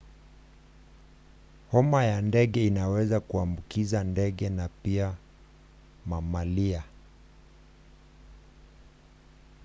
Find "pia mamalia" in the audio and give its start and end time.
4.83-6.83